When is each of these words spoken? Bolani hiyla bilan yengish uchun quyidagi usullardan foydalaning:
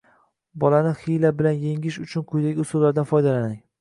Bolani 0.61 0.93
hiyla 1.01 1.31
bilan 1.41 1.61
yengish 1.67 1.99
uchun 2.07 2.25
quyidagi 2.33 2.65
usullardan 2.67 3.11
foydalaning: 3.13 3.63